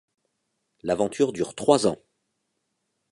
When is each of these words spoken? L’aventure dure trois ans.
L’aventure 0.81 1.31
dure 1.31 1.53
trois 1.53 1.85
ans. 1.85 1.99